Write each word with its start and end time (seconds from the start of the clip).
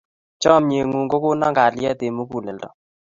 Chamnyengung 0.41 1.07
ko 1.11 1.17
kona 1.23 1.47
kalyet 1.57 1.99
eng 2.05 2.15
muguleldo 2.17 2.67